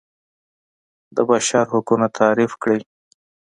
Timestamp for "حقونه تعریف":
1.71-2.51